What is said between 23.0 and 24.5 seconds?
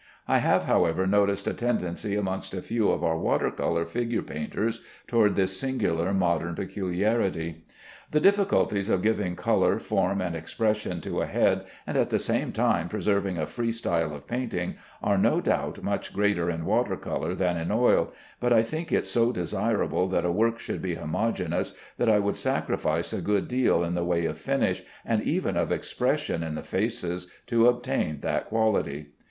a good deal in the way of